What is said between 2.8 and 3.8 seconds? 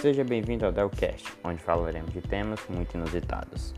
inusitados.